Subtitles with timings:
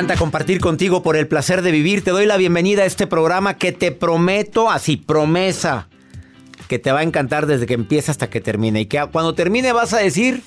[0.00, 2.02] Encanta compartir contigo por el placer de vivir.
[2.02, 5.88] Te doy la bienvenida a este programa que te prometo, así promesa,
[6.68, 8.80] que te va a encantar desde que empieza hasta que termine.
[8.80, 10.42] Y que cuando termine vas a decir,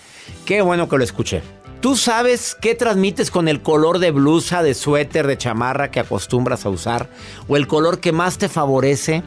[0.48, 1.44] qué bueno que lo escuché.
[1.82, 6.66] ¿Tú sabes qué transmites con el color de blusa, de suéter, de chamarra que acostumbras
[6.66, 7.08] a usar?
[7.48, 9.22] ¿O el color que más te favorece?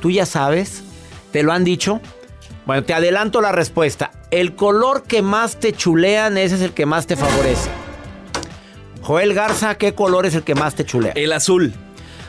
[0.00, 0.82] ¿Tú ya sabes?
[1.30, 2.00] ¿Te lo han dicho?
[2.66, 4.10] Bueno, te adelanto la respuesta.
[4.32, 7.83] El color que más te chulean, ese es el que más te favorece.
[9.04, 11.12] Joel Garza, ¿qué color es el que más te chulea?
[11.14, 11.74] El azul.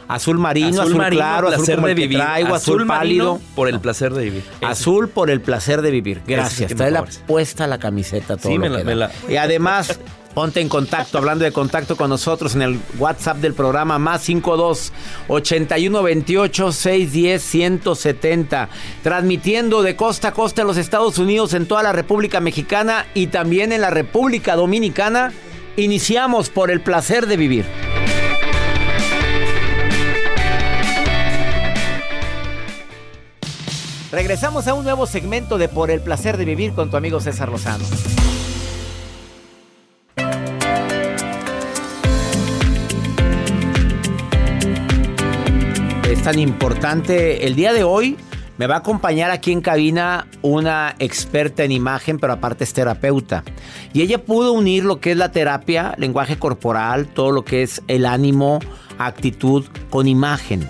[0.09, 2.19] Azul marino, azul, claro, azul como de vivir.
[2.19, 3.39] Traigo, azul, pálido.
[3.55, 4.43] Por el placer de vivir.
[4.61, 6.21] Azul por el placer de vivir.
[6.27, 6.75] Gracias.
[6.75, 8.51] Trae la puesta la camiseta todo.
[8.51, 9.99] Sí, me la, Y además,
[10.35, 14.91] ponte en contacto, hablando de contacto con nosotros en el WhatsApp del programa más 52
[15.29, 18.69] 81 28 610 170.
[19.01, 23.27] Transmitiendo de costa a costa en los Estados Unidos, en toda la República Mexicana y
[23.27, 25.31] también en la República Dominicana
[25.77, 27.65] Iniciamos por el placer de vivir.
[34.09, 37.50] Regresamos a un nuevo segmento de Por el placer de vivir con tu amigo César
[37.50, 37.83] Lozano.
[46.09, 48.16] Es tan importante el día de hoy
[48.57, 53.43] me va a acompañar aquí en cabina una experta en imagen, pero aparte es terapeuta.
[53.93, 57.81] Y ella pudo unir lo que es la terapia, lenguaje corporal, todo lo que es
[57.88, 58.59] el ánimo,
[58.97, 60.67] actitud, con imagen.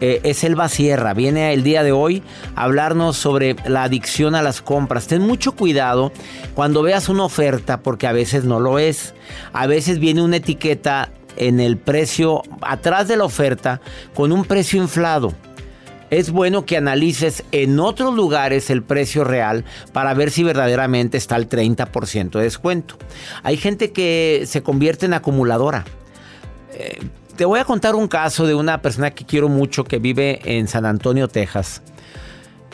[0.00, 2.22] Eh, es Elba Sierra, viene el día de hoy
[2.54, 5.06] a hablarnos sobre la adicción a las compras.
[5.06, 6.12] Ten mucho cuidado
[6.54, 9.14] cuando veas una oferta, porque a veces no lo es.
[9.52, 13.80] A veces viene una etiqueta en el precio, atrás de la oferta,
[14.14, 15.32] con un precio inflado
[16.10, 21.36] es bueno que analices en otros lugares el precio real para ver si verdaderamente está
[21.36, 22.96] al 30% de descuento.
[23.42, 25.84] Hay gente que se convierte en acumuladora.
[26.74, 27.00] Eh,
[27.36, 30.68] te voy a contar un caso de una persona que quiero mucho que vive en
[30.68, 31.82] San Antonio, Texas.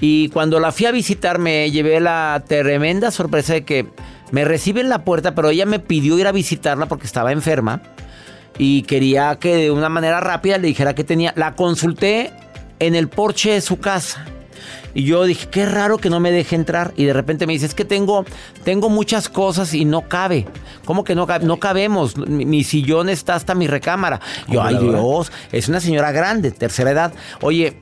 [0.00, 3.86] Y cuando la fui a visitar me llevé la tremenda sorpresa de que
[4.30, 7.82] me recibe en la puerta, pero ella me pidió ir a visitarla porque estaba enferma
[8.58, 11.32] y quería que de una manera rápida le dijera que tenía.
[11.36, 12.32] La consulté
[12.82, 14.26] en el porche de su casa.
[14.94, 16.92] Y yo dije, qué raro que no me deje entrar.
[16.96, 18.24] Y de repente me dice, es que tengo,
[18.64, 20.46] tengo muchas cosas y no cabe.
[20.84, 21.46] ¿Cómo que no cabe?
[21.46, 22.16] No cabemos.
[22.16, 24.20] Mi, sillón está hasta mi recámara.
[24.48, 27.12] Yo, ay Dios, es una señora grande, tercera edad.
[27.40, 27.80] Oye,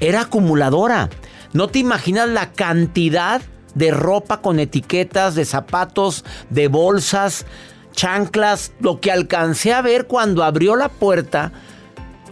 [0.00, 1.10] era acumuladora.
[1.52, 3.42] No te imaginas la cantidad
[3.74, 7.46] de ropa con etiquetas, de zapatos, de bolsas,
[7.92, 8.72] chanclas.
[8.80, 11.52] Lo que alcancé a ver cuando abrió la puerta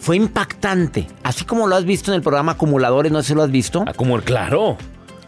[0.02, 1.06] fue impactante.
[1.22, 3.84] Así como lo has visto en el programa Acumuladores, no sé si lo has visto.
[3.94, 4.76] Como claro.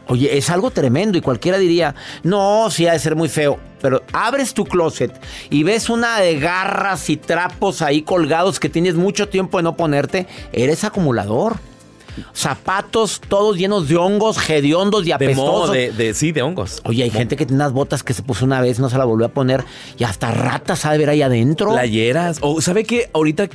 [0.09, 3.61] Oye, es algo tremendo y cualquiera diría, no, sí ha de ser muy feo.
[3.81, 5.13] Pero abres tu closet
[5.49, 9.77] y ves una de garras y trapos ahí colgados que tienes mucho tiempo de no
[9.77, 11.57] ponerte, eres acumulador.
[12.35, 15.73] Zapatos todos llenos de hongos, hediondos y apestosos.
[15.73, 16.81] De, sí, de hongos.
[16.85, 19.05] Oye, hay gente que tiene unas botas que se puso una vez, no se la
[19.05, 19.65] volvió a poner
[19.99, 21.73] y hasta ratas sabe ver ahí adentro.
[21.73, 22.39] Playeras.
[22.41, 23.49] O sabe que ahorita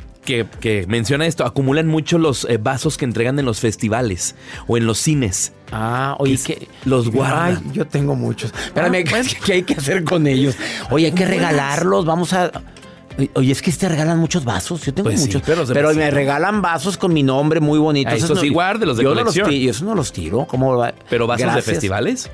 [0.59, 4.35] que, menciona esto, acumulan mucho los eh, vasos que entregan en los festivales
[4.67, 5.53] o en los cines.
[5.71, 7.73] Ah, oye, que los guardan.
[7.73, 8.53] yo tengo muchos.
[8.53, 10.55] Espérame, ah, ¿qué hay que hacer con ellos?
[10.91, 12.05] Oye, hay que regalarlos.
[12.05, 12.51] Vamos a.
[13.33, 14.85] Oye, es que te regalan muchos vasos.
[14.85, 15.41] Yo tengo pues muchos.
[15.73, 18.13] pero, me regalan vasos con mi nombre muy bonitos.
[18.13, 19.47] Eso sí, guarde los de yo colección.
[19.47, 20.45] No los, eso no los tiro.
[20.45, 22.29] ¿Cómo ¿Pero vasos de festivales?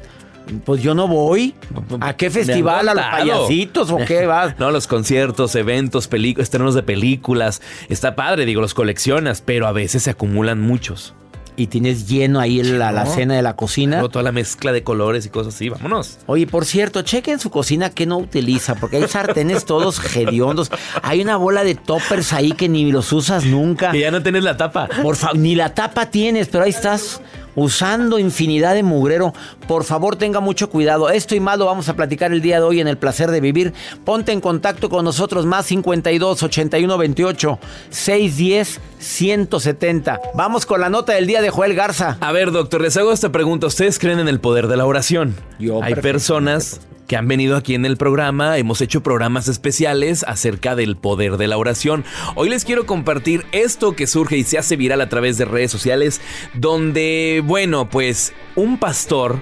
[0.63, 1.55] Pues yo no voy.
[2.01, 2.87] ¿A qué festival?
[2.89, 4.55] ¿A los payasitos o qué vas?
[4.59, 7.61] No, los conciertos, eventos, estrenos de películas.
[7.89, 11.13] Está padre, digo, los coleccionas, pero a veces se acumulan muchos.
[11.57, 14.01] Y tienes lleno ahí la, la cena de la cocina.
[14.09, 16.19] toda la mezcla de colores y cosas así, vámonos.
[16.25, 20.71] Oye, por cierto, chequen su cocina que no utiliza, porque hay sartenes todos hediondos.
[21.01, 23.91] Hay una bola de toppers ahí que ni los usas nunca.
[23.91, 24.87] Que ya no tienes la tapa.
[25.01, 27.21] Por favor, ni la tapa tienes, pero ahí estás
[27.55, 29.33] usando infinidad de mugrero.
[29.67, 31.09] Por favor, tenga mucho cuidado.
[31.09, 33.41] Esto y más lo vamos a platicar el día de hoy en el placer de
[33.41, 33.73] vivir.
[34.03, 37.59] Ponte en contacto con nosotros más 52 81 28
[37.89, 40.21] 610 170.
[40.33, 42.17] Vamos con la nota del día de Joel Garza.
[42.19, 43.67] A ver, doctor, les hago esta pregunta.
[43.67, 45.35] ¿Ustedes creen en el poder de la oración?
[45.59, 48.57] Yo Hay personas que han venido aquí en el programa.
[48.57, 52.03] Hemos hecho programas especiales acerca del poder de la oración.
[52.35, 55.71] Hoy les quiero compartir esto que surge y se hace viral a través de redes
[55.71, 56.21] sociales,
[56.53, 59.39] donde, bueno, pues un pastor,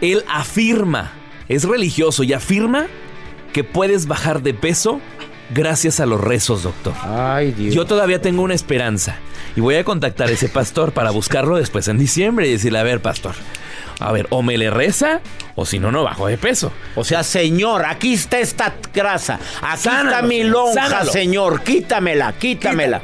[0.00, 1.12] él afirma,
[1.48, 2.86] es religioso y afirma
[3.52, 5.00] que puedes bajar de peso
[5.50, 6.94] gracias a los rezos, doctor.
[7.02, 7.74] Ay, Dios.
[7.74, 9.16] Yo todavía tengo una esperanza
[9.56, 12.82] y voy a contactar a ese pastor para buscarlo después en diciembre y decirle, a
[12.82, 13.34] ver, pastor,
[14.00, 15.20] a ver, o me le reza
[15.54, 16.72] o si no, no bajo de peso.
[16.94, 19.40] O sea, señor, aquí está esta grasa.
[19.60, 21.62] Aquí está mi lonja, señor.
[21.62, 23.02] Quítamela, quítamela.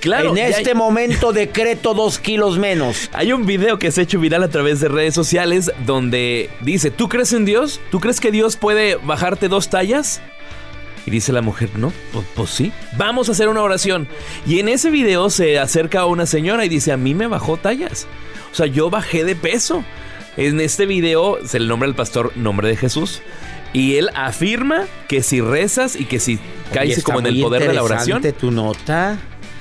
[0.00, 3.08] Claro, en este momento decreto dos kilos menos.
[3.12, 6.90] Hay un video que se ha hecho viral a través de redes sociales donde dice,
[6.90, 7.78] ¿tú crees en Dios?
[7.90, 10.20] ¿Tú crees que Dios puede bajarte dos tallas?
[11.06, 12.72] Y dice la mujer, no, pues, pues, sí.
[12.96, 14.08] Vamos a hacer una oración.
[14.46, 17.56] Y en ese video se acerca a una señora y dice, a mí me bajó
[17.56, 18.06] tallas.
[18.50, 19.84] O sea, yo bajé de peso.
[20.36, 23.20] En este video se le nombra al pastor nombre de Jesús.
[23.72, 26.38] Y él afirma que si rezas y que si
[26.72, 28.22] caes como en el poder de la oración.
[28.38, 29.18] tu nota.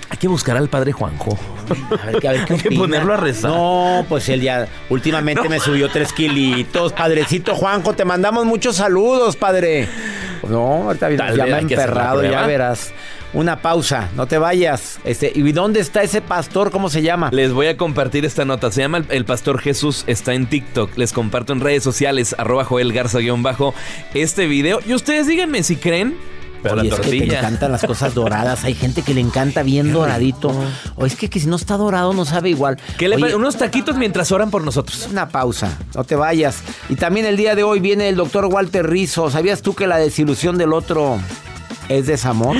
[0.09, 1.39] Hay que buscar al padre Juanjo.
[1.69, 3.50] A ver, a ver, ¿qué Hay que ponerlo a rezar.
[3.51, 6.91] No, pues él ya últimamente me subió tres kilitos.
[6.91, 9.88] Padrecito Juanjo, te mandamos muchos saludos, padre.
[10.50, 12.94] No, ahorita ya me ha emperrado, ya verás
[13.33, 15.00] una pausa, no te vayas.
[15.04, 16.72] Este, ¿Y dónde está ese pastor?
[16.72, 17.30] ¿Cómo se llama?
[17.31, 18.72] Les voy a compartir esta nota.
[18.72, 20.98] Se llama El, Pastor Jesús, está en TikTok.
[20.98, 23.74] Les comparto en redes sociales, arroba Joel Garza-bajo,
[24.13, 24.80] este video.
[24.86, 26.16] Y ustedes díganme si creen
[26.63, 28.63] pero Oye, es que te encantan las cosas doradas.
[28.63, 30.54] Hay gente que le encanta bien doradito.
[30.95, 32.77] O es que, si no está dorado no sabe igual.
[33.36, 35.07] unos taquitos mientras oran por nosotros.
[35.10, 36.57] Una pausa, no te vayas.
[36.89, 39.31] Y también el día de hoy viene el doctor Walter Rizzo.
[39.31, 41.19] ¿Sabías tú que la desilusión del otro
[41.91, 42.55] es desamor.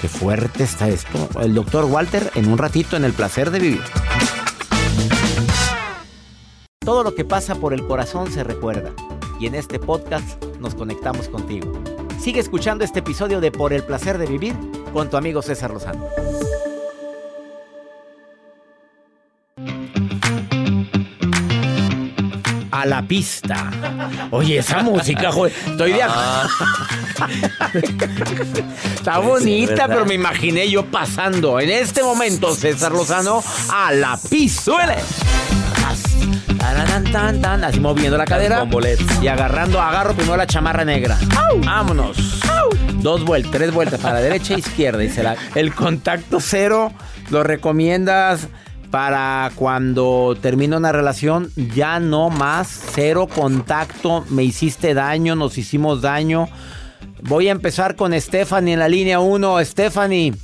[0.00, 1.28] Qué fuerte está esto.
[1.40, 3.82] El doctor Walter en un ratito en el placer de vivir.
[6.84, 8.92] Todo lo que pasa por el corazón se recuerda.
[9.38, 11.72] Y en este podcast nos conectamos contigo.
[12.20, 14.54] Sigue escuchando este episodio de Por el placer de vivir
[14.92, 16.06] con tu amigo César Lozano.
[22.82, 23.70] A la pista.
[24.30, 26.48] Oye, esa música, joder, estoy de ah.
[28.94, 33.42] Está bonita, pero me imaginé yo pasando en este momento, César Lozano,
[33.72, 34.96] a la pista.
[37.62, 38.66] Así moviendo la cadera
[39.20, 41.18] y agarrando, agarro primero la chamarra negra.
[41.64, 42.40] Vámonos.
[42.94, 45.04] Dos vueltas, tres vueltas para la derecha e izquierda.
[45.04, 46.92] Y será el contacto cero
[47.30, 48.48] lo recomiendas
[48.92, 56.02] para cuando termina una relación, ya no más, cero contacto, me hiciste daño, nos hicimos
[56.02, 56.46] daño.
[57.22, 59.64] Voy a empezar con Stephanie en la línea 1.
[59.64, 60.34] Stephanie,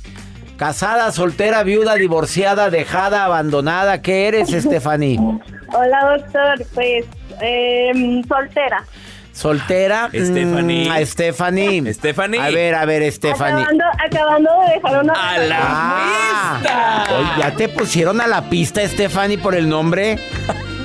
[0.57, 5.19] casada, soltera, viuda, divorciada, dejada, abandonada, ¿qué eres, Stephanie?
[5.71, 7.05] Hola, doctor, pues
[7.41, 8.83] em, soltera.
[9.39, 10.09] Soltera.
[10.09, 10.89] Stephanie.
[10.89, 11.93] Mm, a Stephanie.
[11.93, 12.39] Stephanie.
[12.39, 13.63] A ver, a ver, Stephanie.
[13.63, 15.13] Acabando, de dejar una.
[15.13, 17.05] ¡A la pista!
[17.39, 20.19] ¿Ya te pusieron a la pista, Stephanie, por el nombre?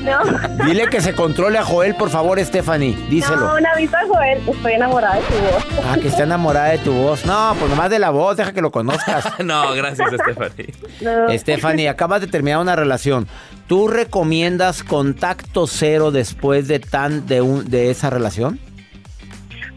[0.04, 0.64] No.
[0.66, 2.94] Dile que se controle a Joel, por favor, Stephanie.
[3.08, 3.37] Díselo.
[3.37, 4.38] No, una vista a Joel.
[4.46, 5.84] Estoy enamorada de tu voz.
[5.84, 7.25] Ah, que está enamorada de tu voz.
[7.25, 9.26] No, pues nomás de la voz, deja que lo conozcas.
[9.44, 10.75] no, gracias, Stephanie.
[11.00, 11.38] No.
[11.38, 13.26] Stephanie, acabas de terminar una relación.
[13.66, 18.58] ¿Tú recomiendas contacto cero después de tan de un de esa relación?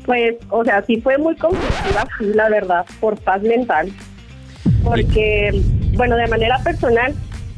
[0.05, 3.91] Pues, o sea, sí fue muy conflictiva, sí, la verdad, por paz mental.
[4.83, 5.51] Porque,
[5.95, 7.13] bueno, de manera personal,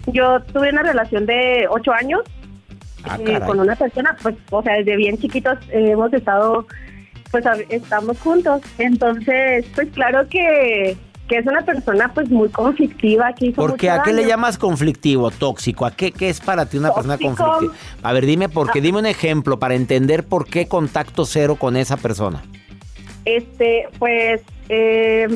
[0.07, 2.21] yo tuve una relación de ocho años
[3.09, 6.67] ah, eh, con una persona, pues, o sea, desde bien chiquitos eh, hemos estado,
[7.31, 8.61] pues, estamos juntos.
[8.77, 10.97] Entonces, pues, claro que
[11.29, 13.31] que es una persona pues muy conflictiva.
[13.33, 13.89] Que ¿Por qué?
[13.89, 15.85] ¿A qué le llamas conflictivo, tóxico?
[15.85, 17.73] ¿A qué, qué es para ti una persona conflictiva?
[18.01, 18.81] A ver, dime por qué, ah.
[18.81, 22.41] dime un ejemplo para entender por qué contacto cero con esa persona.
[23.25, 25.27] Este, pues, eh,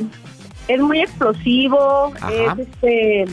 [0.68, 3.25] es muy explosivo, es este...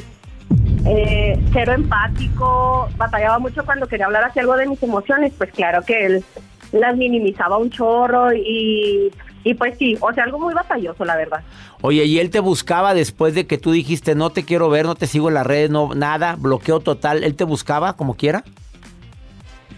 [0.86, 5.82] Eh, cero empático, batallaba mucho cuando quería hablar hacia algo de mis emociones, pues claro
[5.82, 6.24] que él
[6.72, 9.10] las minimizaba un chorro y
[9.42, 11.40] Y pues sí, o sea, algo muy batalloso, la verdad.
[11.80, 14.94] Oye, ¿y él te buscaba después de que tú dijiste no te quiero ver, no
[14.94, 17.24] te sigo en las redes, no, nada, bloqueo total?
[17.24, 18.44] ¿Él te buscaba como quiera?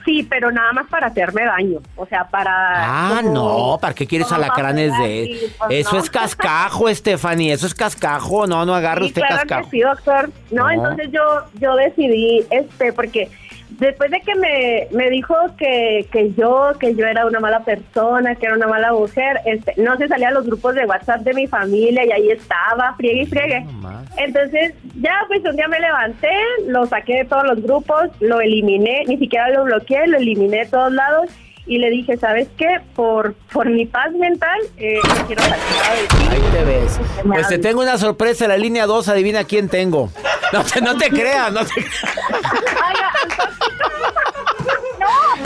[0.05, 1.79] Sí, pero nada más para hacerme daño.
[1.97, 2.53] O sea, para.
[2.55, 3.33] Ah, como-
[3.73, 6.03] no, ¿para qué quieres alacranes de así, pues, Eso no.
[6.03, 8.47] es cascajo, Stephanie, eso es cascajo.
[8.47, 9.65] No, no agarre Sí, usted claro cascajo.
[9.65, 10.31] que sí, doctor.
[10.51, 10.71] No, No.
[10.71, 11.21] entonces yo
[11.61, 13.31] yo decidí, este, porque
[13.79, 18.35] después de que me, me dijo que, que yo que yo era una mala persona,
[18.35, 21.35] que era una mala mujer, este, no se salía a los grupos de WhatsApp de
[21.35, 23.67] mi familia y ahí estaba, friegue y friegue.
[24.17, 26.33] Entonces, ya pues un día me levanté,
[26.67, 30.67] lo saqué de todos los grupos, lo eliminé, ni siquiera lo bloqueé, lo eliminé de
[30.67, 31.31] todos lados
[31.67, 32.81] y le dije, ¿sabes qué?
[32.95, 36.35] Por, por mi paz mental, eh, me quiero salir de.
[36.35, 37.01] Ahí te ves.
[37.25, 40.11] Me Pues te tengo una sorpresa en la línea 2, adivina quién tengo.
[40.53, 43.12] No te, no te creas, no te Oiga,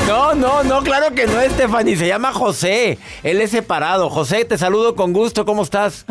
[0.06, 2.98] No, no, no, claro que no, Stephanie, se llama José.
[3.25, 4.08] Él es separado.
[4.08, 6.06] José, te saludo con gusto, ¿cómo estás?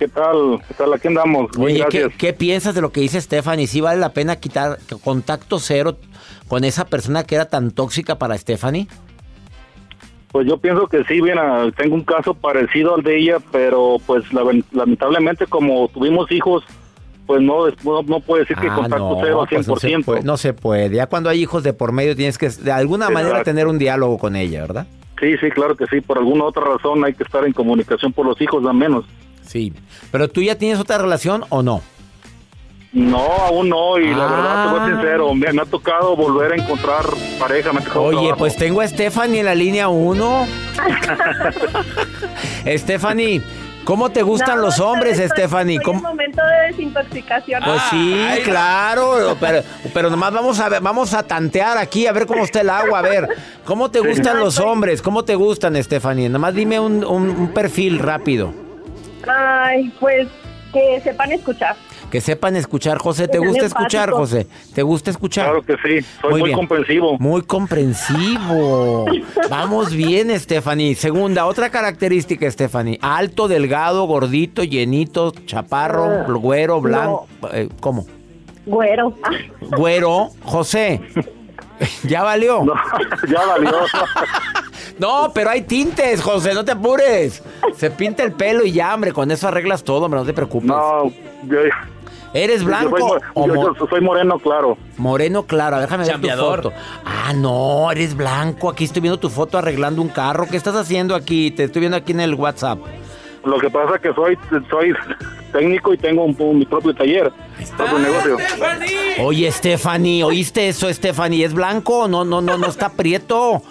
[0.00, 0.60] ¿Qué tal?
[0.66, 0.92] ¿Qué tal?
[0.92, 1.50] Aquí andamos.
[1.56, 2.12] Oye, ¿qué, gracias.
[2.18, 3.68] qué piensas de lo que dice Stephanie?
[3.68, 5.96] ¿Sí vale la pena quitar contacto cero
[6.48, 8.88] con esa persona que era tan tóxica para Stephanie?
[10.32, 11.38] Pues yo pienso que sí, bien,
[11.76, 16.64] tengo un caso parecido al de ella, pero pues lamen- lamentablemente como tuvimos hijos,
[17.26, 19.64] pues no, no, no puede decir que Ah, contacto cero al 100%.
[19.64, 20.90] pues no se, puede, no se puede.
[20.96, 24.18] Ya cuando hay hijos de por medio tienes que de alguna manera tener un diálogo
[24.18, 24.86] con ella, ¿verdad?
[25.20, 26.00] Sí, sí, claro que sí.
[26.00, 29.04] Por alguna otra razón hay que estar en comunicación por los hijos, al menos.
[29.42, 29.72] Sí.
[30.10, 31.80] Pero tú ya tienes otra relación o no?
[32.92, 34.30] No, aún no, y la Ah.
[34.30, 37.04] verdad, te voy sincero, me, me ha tocado volver a encontrar
[37.40, 38.38] pareja, me ha tocado Oye, trabajo.
[38.38, 40.46] pues tengo a Stephanie en la línea 1.
[42.76, 43.42] Stephanie,
[43.84, 45.76] ¿cómo te gustan No, los hombres, estoy- Stephanie?
[45.76, 47.62] estoy en ¿Cómo- momento de desintoxicación.
[47.64, 49.62] Pues sí, Ay, claro, pero,
[49.92, 52.98] pero nomás vamos a ver, vamos a tantear aquí a ver cómo está el agua,
[52.98, 53.28] a ver,
[53.64, 55.00] ¿cómo te gustan los hombres?
[55.02, 56.28] ¿Cómo te gustan, Stephanie?
[56.28, 58.52] Nomás dime un, un- un perfil rápido,
[59.26, 60.28] Ay, pues
[60.72, 61.76] que sepan escuchar.
[62.14, 64.12] Que sepan escuchar, José, ¿te gusta escuchar.
[64.12, 64.46] José?
[64.72, 65.46] ¿Te gusta escuchar?
[65.46, 67.18] Claro que sí, soy muy, comprensivo.
[67.18, 69.06] Muy comprensivo.
[69.50, 70.94] Vamos bien, Stephanie.
[70.94, 73.00] Segunda, otra característica, Stephanie.
[73.02, 77.26] Alto, delgado, gordito, llenito, chaparro, Ah, güero, blanco.
[77.52, 78.06] eh, ¿Cómo?
[78.64, 79.14] Güero.
[79.76, 81.00] Güero, José.
[82.04, 82.62] Ya valió.
[82.62, 82.72] No,
[83.28, 83.72] ya valió.
[85.00, 87.42] No, pero hay tintes, José, no te apures.
[87.76, 90.68] Se pinta el pelo y ya, hombre, con eso arreglas todo, hombre, no te preocupes.
[90.68, 91.10] no,
[91.48, 91.58] yo,
[92.34, 94.76] ¿Eres blanco yo soy, o yo- yo soy moreno, claro.
[94.98, 95.78] moreno claro?
[95.80, 96.72] Déjame ver tu foto.
[97.04, 98.68] Ah, no, eres blanco.
[98.68, 100.46] Aquí estoy viendo tu foto arreglando un carro.
[100.50, 101.52] ¿Qué estás haciendo aquí?
[101.52, 102.80] Te estoy viendo aquí en el WhatsApp.
[103.44, 104.36] Lo que pasa es que soy,
[104.70, 104.94] soy
[105.52, 107.30] técnico y tengo un, un- mi propio taller,
[107.76, 108.36] propio negocio.
[109.20, 111.44] Oye, Stephanie, ¿oíste eso, Stephanie?
[111.44, 112.08] ¿Es blanco?
[112.08, 113.62] No, no, no, no está prieto.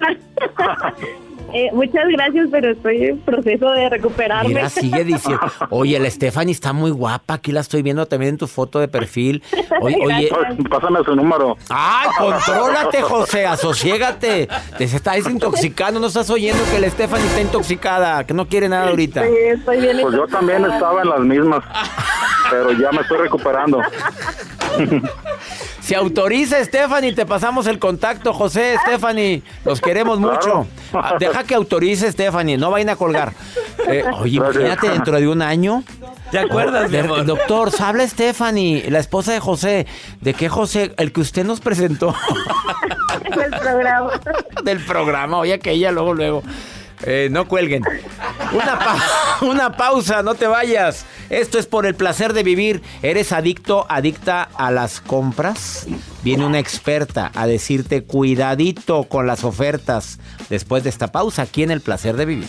[1.52, 4.48] eh, muchas gracias, pero estoy en proceso de recuperarme.
[4.48, 5.40] Mira, sigue diciendo.
[5.70, 7.34] Oye, la Stephanie está muy guapa.
[7.34, 9.42] Aquí la estoy viendo también en tu foto de perfil.
[9.80, 10.30] Oye, oye.
[10.68, 11.56] Pásame su número.
[11.70, 13.46] ¡Ay, contrólate, José!
[13.46, 14.48] ¡Asosiégate!
[14.76, 16.00] Te se está desintoxicando.
[16.00, 19.22] No estás oyendo que la Stephanie está intoxicada, que no quiere nada ahorita.
[19.24, 21.62] Sí, estoy bien Pues yo también estaba en las mismas,
[22.50, 23.80] pero ya me estoy recuperando.
[25.80, 29.42] Si autoriza, Stephanie, te pasamos el contacto, José, Stephanie.
[29.64, 30.66] Los queremos mucho.
[30.90, 31.06] Claro.
[31.14, 32.56] Ah, Deja que autorice, Stephanie.
[32.58, 33.32] No vayan a colgar.
[33.88, 35.82] Eh, oye, imagínate dentro de un año.
[36.30, 37.24] ¿Te acuerdas, De- amor?
[37.24, 39.86] Doctor, habla Stephanie, la esposa de José.
[40.20, 40.92] ¿De qué José?
[40.96, 42.14] El que usted nos presentó
[43.24, 44.10] en el programa.
[44.62, 45.38] del programa.
[45.38, 46.42] Oye, que ella luego, luego.
[47.04, 47.82] Eh, no cuelguen.
[48.52, 48.78] Una,
[49.42, 51.06] una pausa, no te vayas.
[51.30, 52.82] Esto es por el placer de vivir.
[53.02, 55.86] ¿Eres adicto, adicta a las compras?
[56.22, 60.18] Viene una experta a decirte cuidadito con las ofertas.
[60.48, 62.48] Después de esta pausa, aquí en el placer de vivir.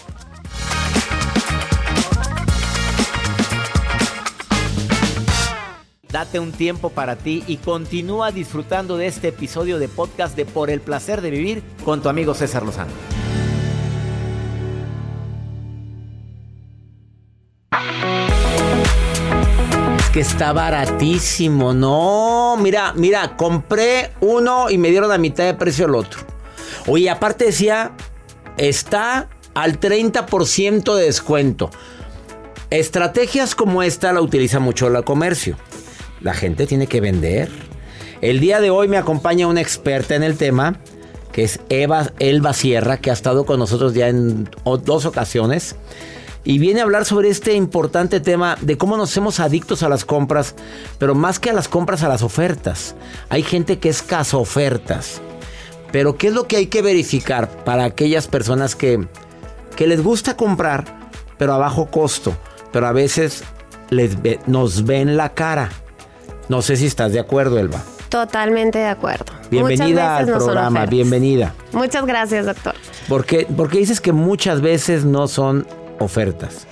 [6.12, 10.70] Date un tiempo para ti y continúa disfrutando de este episodio de podcast de Por
[10.70, 12.92] el placer de vivir con tu amigo César Lozano.
[20.12, 25.86] Que está baratísimo, no, mira, mira, compré uno y me dieron a mitad de precio
[25.86, 26.20] el otro.
[26.88, 27.94] Oye, aparte decía,
[28.58, 31.70] está al 30% de descuento.
[32.70, 35.56] Estrategias como esta la utiliza mucho el comercio.
[36.20, 37.50] La gente tiene que vender.
[38.20, 40.80] El día de hoy me acompaña una experta en el tema,
[41.32, 44.50] que es Eva Elba Sierra, que ha estado con nosotros ya en
[44.84, 45.78] dos ocasiones.
[46.44, 50.06] Y viene a hablar sobre este importante tema de cómo nos hacemos adictos a las
[50.06, 50.56] compras,
[50.98, 52.96] pero más que a las compras, a las ofertas.
[53.30, 55.22] Hay gente que es ofertas.
[55.92, 59.06] Pero ¿qué es lo que hay que verificar para aquellas personas que,
[59.76, 60.86] que les gusta comprar,
[61.38, 62.36] pero a bajo costo,
[62.72, 63.44] pero a veces
[63.90, 65.70] les ve- nos ven la cara.
[66.50, 67.84] No sé si estás de acuerdo, Elba.
[68.10, 69.26] Totalmente de acuerdo.
[69.50, 71.54] Bienvenida al programa, bienvenida.
[71.72, 72.74] Muchas gracias, doctor.
[73.08, 75.68] ¿Por qué, por qué dices que muchas veces no son
[76.02, 76.68] ofertas?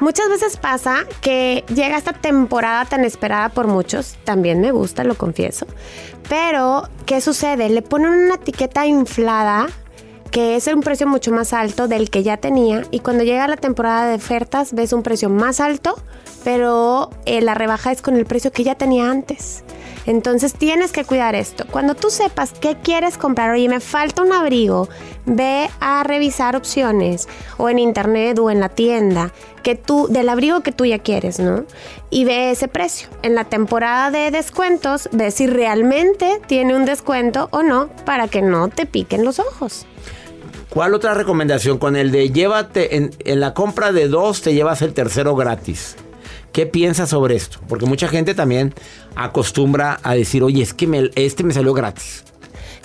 [0.00, 5.14] Muchas veces pasa que llega esta temporada tan esperada por muchos, también me gusta, lo
[5.14, 5.66] confieso,
[6.28, 7.68] pero ¿qué sucede?
[7.68, 9.68] Le ponen una etiqueta inflada
[10.34, 13.56] que es un precio mucho más alto del que ya tenía y cuando llega la
[13.56, 15.94] temporada de ofertas ves un precio más alto,
[16.42, 19.62] pero eh, la rebaja es con el precio que ya tenía antes.
[20.06, 21.64] Entonces tienes que cuidar esto.
[21.70, 24.88] Cuando tú sepas qué quieres comprar, oye, me falta un abrigo,
[25.24, 30.62] ve a revisar opciones o en internet o en la tienda que tú del abrigo
[30.62, 31.64] que tú ya quieres, ¿no?
[32.10, 33.08] Y ve ese precio.
[33.22, 38.42] En la temporada de descuentos, ve si realmente tiene un descuento o no para que
[38.42, 39.86] no te piquen los ojos.
[40.74, 41.78] ¿Cuál otra recomendación?
[41.78, 45.94] Con el de llévate, en, la compra de dos te llevas el tercero gratis.
[46.50, 47.60] ¿Qué piensas sobre esto?
[47.68, 48.74] Porque mucha gente también
[49.14, 52.24] acostumbra a decir, oye, es que este me salió gratis.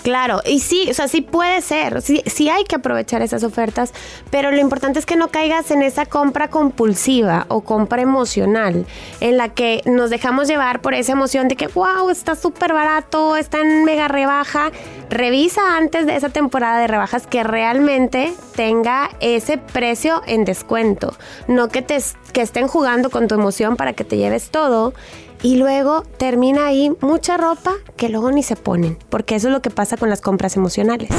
[0.04, 3.94] Claro, y sí, o sea, sí puede ser, sí, sí hay que aprovechar esas ofertas,
[4.32, 8.86] pero lo importante es que no caigas en esa compra compulsiva o compra emocional,
[9.20, 13.36] en la que nos dejamos llevar por esa emoción de que, wow, está súper barato,
[13.36, 14.72] está en mega rebaja.
[15.10, 21.14] Revisa antes de esa temporada de rebajas que realmente tenga ese precio en descuento,
[21.48, 21.98] no que, te,
[22.32, 24.94] que estén jugando con tu emoción para que te lleves todo
[25.42, 29.62] y luego termina ahí mucha ropa que luego ni se ponen, porque eso es lo
[29.62, 31.10] que pasa con las compras emocionales.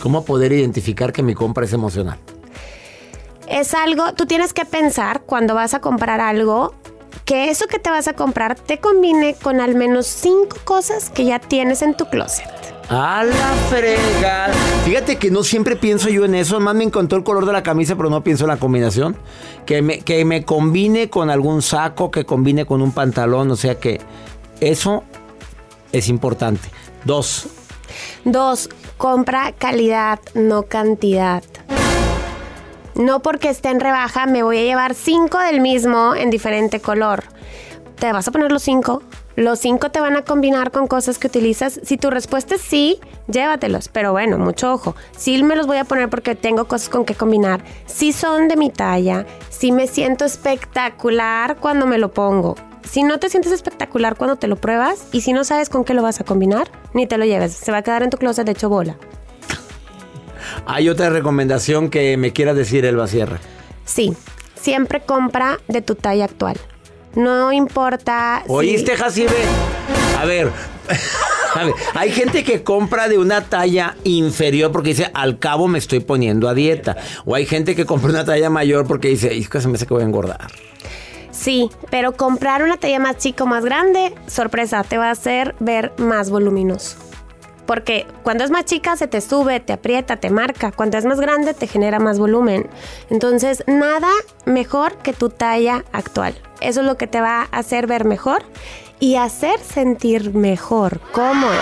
[0.00, 2.18] ¿Cómo poder identificar que mi compra es emocional?
[3.46, 6.74] Es algo, tú tienes que pensar cuando vas a comprar algo,
[7.30, 11.24] que eso que te vas a comprar te combine con al menos cinco cosas que
[11.24, 12.48] ya tienes en tu closet.
[12.88, 14.52] A la fregada.
[14.84, 16.58] Fíjate que no siempre pienso yo en eso.
[16.58, 19.16] Más me encantó el color de la camisa, pero no pienso en la combinación.
[19.64, 23.48] Que me, que me combine con algún saco, que combine con un pantalón.
[23.52, 24.00] O sea que
[24.60, 25.04] eso
[25.92, 26.68] es importante.
[27.04, 27.46] Dos.
[28.24, 31.44] Dos, compra calidad, no cantidad.
[33.00, 37.24] No porque esté en rebaja me voy a llevar cinco del mismo en diferente color.
[37.98, 39.02] Te vas a poner los cinco.
[39.36, 41.80] Los cinco te van a combinar con cosas que utilizas.
[41.82, 43.88] Si tu respuesta es sí, llévatelos.
[43.88, 44.96] Pero bueno, mucho ojo.
[45.16, 47.64] Sí me los voy a poner porque tengo cosas con que combinar.
[47.86, 49.24] Si son de mi talla.
[49.48, 52.54] Si me siento espectacular cuando me lo pongo.
[52.82, 55.94] Si no te sientes espectacular cuando te lo pruebas y si no sabes con qué
[55.94, 57.54] lo vas a combinar, ni te lo lleves.
[57.54, 58.98] Se va a quedar en tu closet de hecho bola.
[60.66, 63.38] Hay otra recomendación que me quieras decir, Elba Sierra.
[63.84, 64.12] Sí,
[64.54, 66.56] siempre compra de tu talla actual.
[67.14, 68.42] No importa.
[68.46, 69.34] si- ¿Oíste, Jacibe?
[70.18, 70.50] A ver.
[71.52, 75.80] A ver, hay gente que compra de una talla inferior porque dice, al cabo me
[75.80, 76.96] estoy poniendo a dieta.
[77.24, 79.92] O hay gente que compra una talla mayor porque dice, que se me hace que
[79.92, 80.46] voy a engordar.
[81.32, 85.56] Sí, pero comprar una talla más chica o más grande, sorpresa, te va a hacer
[85.58, 86.96] ver más voluminoso.
[87.70, 90.72] Porque cuando es más chica se te sube, te aprieta, te marca.
[90.72, 92.68] Cuando es más grande te genera más volumen.
[93.10, 94.10] Entonces, nada
[94.44, 96.34] mejor que tu talla actual.
[96.60, 98.42] Eso es lo que te va a hacer ver mejor
[98.98, 101.60] y hacer sentir mejor, cómodo.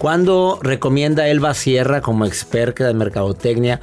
[0.00, 3.80] ¿Cuándo recomienda Elba Sierra como experta de mercadotecnia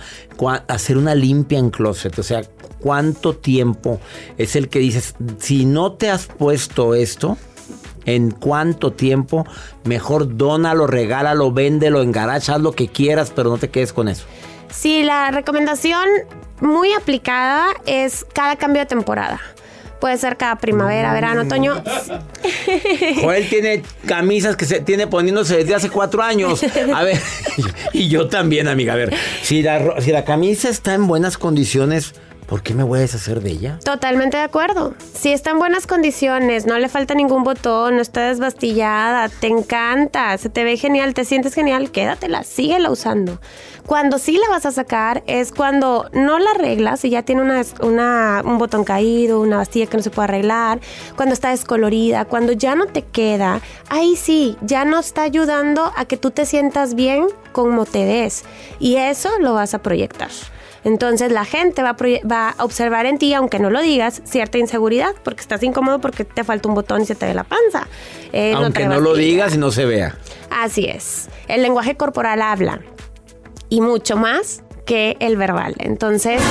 [0.68, 2.20] hacer una limpia en closet?
[2.20, 2.42] O sea,
[2.82, 4.02] ¿cuánto tiempo
[4.38, 7.38] es el que dices, si no te has puesto esto,
[8.06, 9.46] en cuánto tiempo,
[9.84, 14.26] mejor dónalo, regálalo, véndelo, engaracha, haz lo que quieras, pero no te quedes con eso?
[14.70, 16.08] Sí, la recomendación
[16.62, 19.40] muy aplicada es cada cambio de temporada.
[20.00, 21.84] Puede ser cada primavera, verano, otoño.
[23.22, 26.64] Joel tiene camisas que se tiene poniéndose desde hace cuatro años.
[26.94, 27.20] A ver,
[27.94, 28.94] y yo también, amiga.
[28.94, 32.14] A ver, si la, si la camisa está en buenas condiciones,
[32.50, 33.80] ¿por qué me voy a deshacer de ella?
[33.84, 34.96] Totalmente de acuerdo.
[35.14, 40.36] Si está en buenas condiciones, no le falta ningún botón, no está desbastillada, te encanta,
[40.40, 43.40] se te ve genial, te sientes genial, quédatela, síguela usando.
[43.86, 48.42] Cuando sí la vas a sacar es cuando no la arreglas y ya tiene una,
[48.44, 50.80] un botón caído, una bastilla que no se puede arreglar,
[51.16, 56.06] cuando está descolorida, cuando ya no te queda, ahí sí, ya no está ayudando a
[56.06, 58.44] que tú te sientas bien como te ves.
[58.80, 60.30] Y eso lo vas a proyectar.
[60.84, 64.22] Entonces la gente va a, proye- va a observar en ti, aunque no lo digas,
[64.26, 67.44] cierta inseguridad, porque estás incómodo porque te falta un botón y se te ve la
[67.44, 67.88] panza.
[68.32, 70.16] Eh, Aunque no lo digas y no se vea.
[70.50, 71.30] Así es.
[71.48, 72.80] El lenguaje corporal habla
[73.70, 75.76] y mucho más que el verbal.
[75.80, 76.42] Entonces,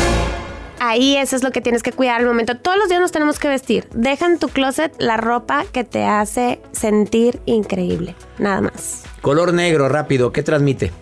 [0.81, 2.57] ahí eso es lo que tienes que cuidar al momento.
[2.57, 3.89] Todos los días nos tenemos que vestir.
[3.93, 8.15] Deja en tu closet la ropa que te hace sentir increíble.
[8.39, 9.03] Nada más.
[9.23, 10.93] Color negro, rápido, ¿qué transmite?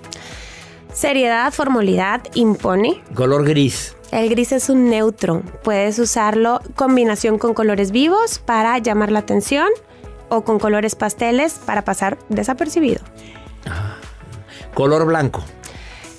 [0.96, 3.02] Seriedad, formalidad, impone.
[3.14, 3.94] Color gris.
[4.12, 5.42] El gris es un neutro.
[5.62, 9.68] Puedes usarlo combinación con colores vivos para llamar la atención
[10.30, 13.02] o con colores pasteles para pasar desapercibido.
[14.72, 15.44] Color blanco.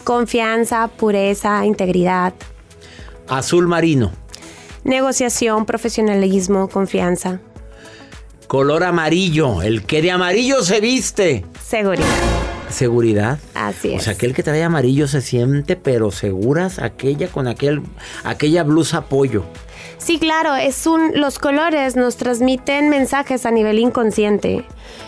[0.04, 2.36] Confianza, pureza, integridad.
[3.28, 4.12] Azul marino.
[4.84, 7.40] Negociación, profesionalismo, confianza.
[8.46, 9.63] Color amarillo.
[9.63, 11.44] El que de amarillo se viste.
[11.66, 12.06] Seguridad.
[12.70, 13.40] Seguridad.
[13.54, 14.04] Así O es.
[14.04, 17.82] sea, aquel que trae amarillo se siente, pero seguras, aquella con aquel,
[18.24, 19.46] aquella blusa pollo.
[19.98, 24.66] Sí, claro, es un los colores nos transmiten mensajes a nivel inconsciente.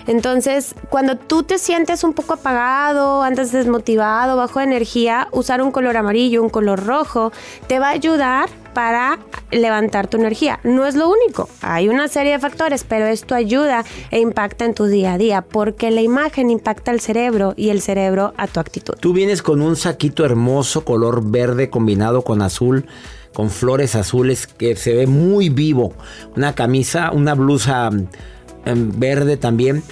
[0.07, 5.71] Entonces, cuando tú te sientes un poco apagado, andas desmotivado, bajo de energía, usar un
[5.71, 7.31] color amarillo, un color rojo,
[7.67, 9.19] te va a ayudar para
[9.51, 10.61] levantar tu energía.
[10.63, 14.73] No es lo único, hay una serie de factores, pero esto ayuda e impacta en
[14.73, 18.61] tu día a día, porque la imagen impacta al cerebro y el cerebro a tu
[18.61, 18.93] actitud.
[18.97, 22.85] Tú vienes con un saquito hermoso, color verde combinado con azul,
[23.33, 25.91] con flores azules, que se ve muy vivo.
[26.37, 28.07] Una camisa, una blusa mm,
[28.63, 29.83] em, verde también.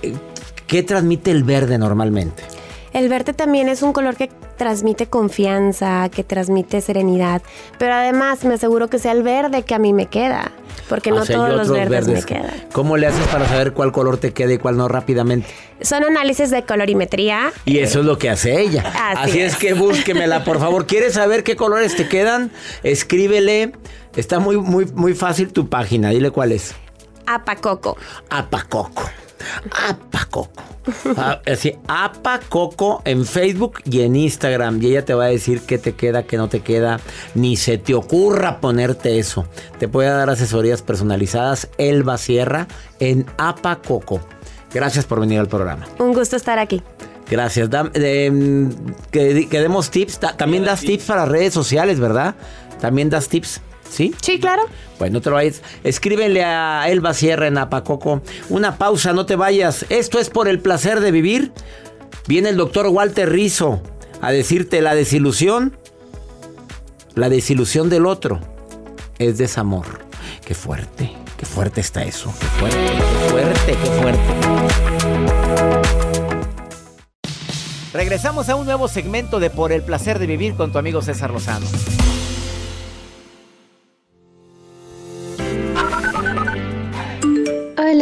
[0.00, 0.14] Eh,
[0.66, 2.44] ¿Qué transmite el verde normalmente?
[2.94, 7.42] El verde también es un color que transmite confianza, que transmite serenidad,
[7.78, 10.50] pero además me aseguro que sea el verde que a mí me queda,
[10.88, 12.50] porque no O sea, hay todos los verdes, me quedan.
[12.72, 15.48] ¿Cómo le haces para saber cuál color te queda y cuál no rápidamente?
[15.80, 17.52] Son análisis de colorimetría.
[17.64, 18.82] Y eso es lo que hace ella.
[18.94, 19.52] Así Así, es.
[19.52, 19.58] es.
[19.58, 20.86] que búsquemela, por favor.
[20.86, 22.50] ¿Quieres saber qué colores te quedan?
[22.82, 23.72] Escríbele.
[24.16, 26.10] Está muy, muy, muy fácil tu página.
[26.10, 26.74] Dile cuál es.
[27.26, 27.96] Apacoco.
[28.30, 29.02] Apacoco.
[29.88, 30.50] Apacoco.
[31.16, 34.80] Ah, Así, Apacoco en Facebook y en Instagram.
[34.82, 37.00] Y ella te va a decir qué te queda, qué no te queda.
[37.34, 39.46] Ni se te ocurra ponerte eso.
[39.78, 41.68] Te puede dar asesorías personalizadas.
[41.78, 42.66] Elba Sierra
[43.00, 44.20] en Apacoco.
[44.72, 45.86] Gracias por venir al programa.
[45.98, 46.82] Un gusto estar aquí.
[47.30, 47.68] Gracias.
[47.68, 48.68] Mm,
[49.10, 50.18] que, que demos tips.
[50.20, 52.34] Ta- también das tips para redes sociales, ¿verdad?
[52.80, 53.60] También das tips.
[53.90, 54.14] ¿Sí?
[54.20, 54.62] Sí, claro.
[54.98, 55.62] Pues no te lo vayas.
[55.84, 58.22] Escríbele a Elba Sierra en Apacoco.
[58.48, 59.86] Una pausa, no te vayas.
[59.88, 61.52] Esto es por el placer de vivir.
[62.26, 63.82] Viene el doctor Walter Rizzo
[64.20, 65.76] a decirte la desilusión.
[67.14, 68.40] La desilusión del otro
[69.18, 70.04] es desamor.
[70.44, 72.32] Qué fuerte, qué fuerte está eso.
[72.38, 74.20] Qué fuerte, qué fuerte, qué fuerte.
[77.92, 81.30] Regresamos a un nuevo segmento de Por el placer de vivir con tu amigo César
[81.30, 81.66] Lozano.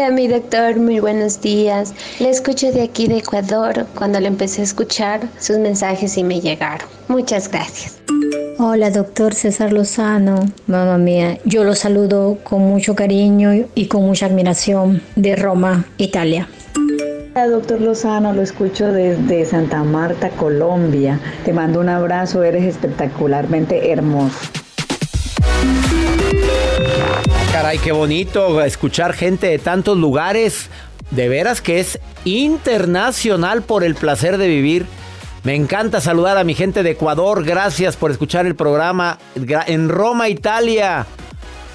[0.04, 1.94] Hola, mi doctor, muy buenos días.
[2.20, 3.86] Le escucho de aquí de Ecuador.
[3.94, 6.86] Cuando le empecé a escuchar, sus mensajes y me llegaron.
[7.08, 8.02] Muchas gracias.
[8.58, 10.44] Hola, doctor César Lozano.
[10.66, 16.50] Mamá mía, yo lo saludo con mucho cariño y con mucha admiración de Roma, Italia.
[17.34, 21.18] Hola, doctor Lozano, lo escucho desde Santa Marta, Colombia.
[21.46, 24.50] Te mando un abrazo, eres espectacularmente hermoso.
[27.54, 30.68] Caray, qué bonito escuchar gente de tantos lugares.
[31.12, 34.86] De veras que es internacional por el placer de vivir.
[35.44, 37.44] Me encanta saludar a mi gente de Ecuador.
[37.44, 41.06] Gracias por escuchar el programa Gra- en Roma, Italia.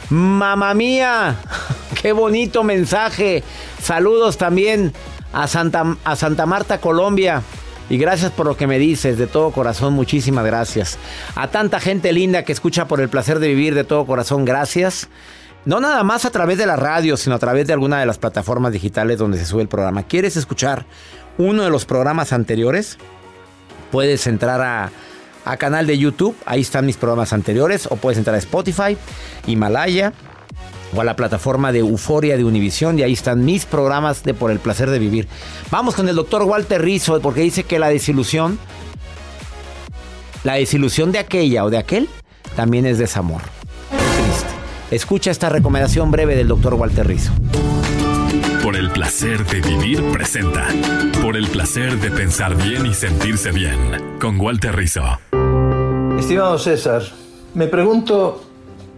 [0.10, 1.36] Mamá mía,
[2.02, 3.42] qué bonito mensaje.
[3.82, 4.92] Saludos también
[5.32, 7.42] a Santa, a Santa Marta, Colombia.
[7.90, 10.98] Y gracias por lo que me dices, de todo corazón, muchísimas gracias.
[11.36, 15.08] A tanta gente linda que escucha por el placer de vivir, de todo corazón, gracias.
[15.66, 18.18] No nada más a través de la radio, sino a través de alguna de las
[18.18, 20.04] plataformas digitales donde se sube el programa.
[20.04, 20.86] ¿Quieres escuchar
[21.38, 22.98] uno de los programas anteriores?
[23.92, 24.90] Puedes entrar a,
[25.46, 28.98] a canal de YouTube, ahí están mis programas anteriores, o puedes entrar a Spotify,
[29.48, 30.14] Himalaya,
[30.96, 34.52] o a la plataforma de Euforia de Univisión y ahí están mis programas de Por
[34.52, 35.28] el placer de vivir.
[35.72, 38.58] Vamos con el doctor Walter Rizzo porque dice que la desilusión,
[40.44, 42.10] la desilusión de aquella o de aquel,
[42.56, 43.42] también es desamor.
[44.92, 47.32] Escucha esta recomendación breve del doctor Walter Rizzo.
[48.64, 50.66] Por el placer de vivir presenta.
[51.22, 54.18] Por el placer de pensar bien y sentirse bien.
[54.20, 55.04] Con Walter Rizzo.
[56.18, 57.04] Estimado César,
[57.54, 58.44] me pregunto,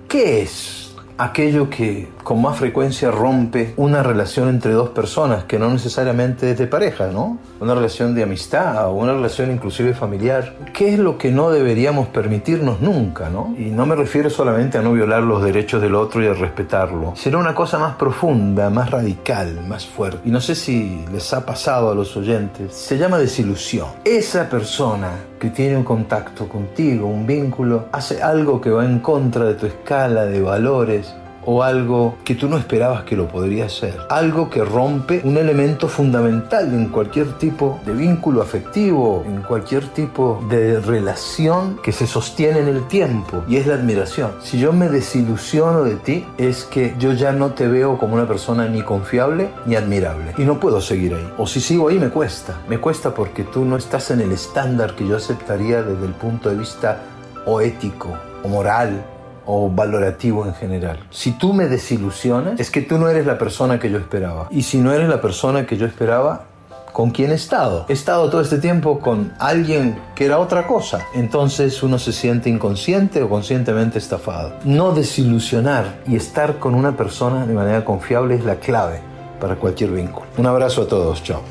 [0.08, 5.70] ¿qué es aquello que con más frecuencia rompe una relación entre dos personas que no
[5.70, 7.38] necesariamente es de pareja, ¿no?
[7.62, 10.56] Una relación de amistad o una relación inclusive familiar.
[10.74, 13.54] ¿Qué es lo que no deberíamos permitirnos nunca, ¿no?
[13.56, 17.14] Y no me refiero solamente a no violar los derechos del otro y a respetarlo.
[17.16, 20.28] Será una cosa más profunda, más radical, más fuerte.
[20.28, 22.74] Y no sé si les ha pasado a los oyentes.
[22.74, 23.90] Se llama desilusión.
[24.04, 29.46] Esa persona que tiene un contacto contigo, un vínculo, hace algo que va en contra
[29.46, 31.14] de tu escala de valores
[31.46, 33.98] o algo que tú no esperabas que lo podría ser.
[34.10, 40.44] Algo que rompe un elemento fundamental en cualquier tipo de vínculo afectivo, en cualquier tipo
[40.50, 44.32] de relación que se sostiene en el tiempo y es la admiración.
[44.42, 48.28] Si yo me desilusiono de ti es que yo ya no te veo como una
[48.28, 51.34] persona ni confiable ni admirable y no puedo seguir ahí.
[51.38, 52.62] O si sigo ahí me cuesta.
[52.68, 56.50] Me cuesta porque tú no estás en el estándar que yo aceptaría desde el punto
[56.50, 57.02] de vista
[57.46, 58.10] o ético
[58.44, 59.04] o moral
[59.46, 61.00] o valorativo en general.
[61.10, 64.48] Si tú me desilusionas, es que tú no eres la persona que yo esperaba.
[64.52, 66.46] Y si no eres la persona que yo esperaba,
[66.92, 67.86] ¿con quién he estado?
[67.90, 71.06] He estado todo este tiempo con alguien que era otra cosa.
[71.14, 74.54] Entonces uno se siente inconsciente o conscientemente estafado.
[74.66, 79.02] No desilusionar y estar con una persona de manera confiable es la clave
[79.40, 80.28] para cualquier vínculo.
[80.38, 81.42] Un abrazo a todos, chao.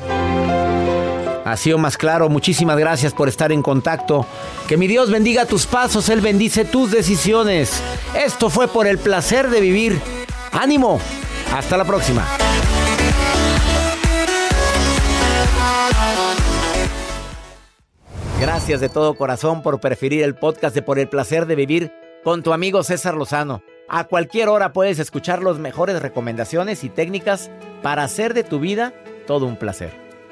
[1.51, 2.29] Ha sido más claro.
[2.29, 4.25] Muchísimas gracias por estar en contacto.
[4.69, 7.83] Que mi Dios bendiga tus pasos, Él bendice tus decisiones.
[8.15, 9.99] Esto fue por el placer de vivir.
[10.53, 11.01] Ánimo.
[11.53, 12.25] Hasta la próxima.
[18.39, 21.91] Gracias de todo corazón por preferir el podcast de Por el placer de vivir
[22.23, 23.61] con tu amigo César Lozano.
[23.89, 27.51] A cualquier hora puedes escuchar las mejores recomendaciones y técnicas
[27.83, 28.93] para hacer de tu vida
[29.27, 30.10] todo un placer.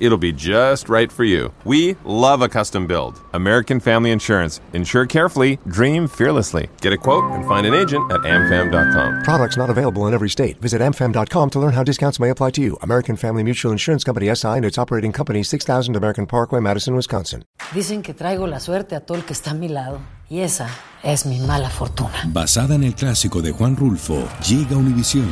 [0.00, 1.52] It'll be just right for you.
[1.64, 3.20] We love a custom build.
[3.32, 4.60] American Family Insurance.
[4.72, 6.68] Insure carefully, dream fearlessly.
[6.80, 9.22] Get a quote and find an agent at amfam.com.
[9.22, 10.60] Products not available in every state.
[10.60, 12.76] Visit amfam.com to learn how discounts may apply to you.
[12.82, 17.44] American Family Mutual Insurance Company SI and its operating company 6000 American Parkway, Madison, Wisconsin.
[17.72, 20.00] Dicen que traigo la suerte a todo el que está a mi lado.
[20.30, 20.68] Y esa
[21.02, 22.12] es mi mala fortuna.
[22.26, 25.26] Basada en el clásico de Juan Rulfo, llega Univisión,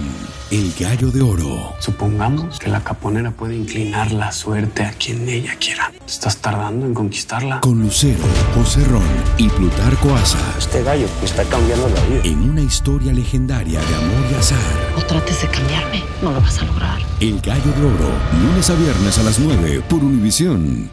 [0.50, 1.74] El Gallo de Oro.
[1.80, 5.92] Supongamos que la caponera puede inclinar la suerte a quien ella quiera.
[6.06, 7.60] ¿Estás tardando en conquistarla?
[7.60, 9.02] Con Lucero, José Ron
[9.36, 10.38] y Plutarco Asa.
[10.58, 12.20] Este gallo está cambiando la vida.
[12.24, 14.58] En una historia legendaria de amor y azar.
[14.96, 16.98] No trates de cambiarme, no lo vas a lograr.
[17.20, 20.90] El Gallo de Oro, lunes a viernes a las 9 por Univisión.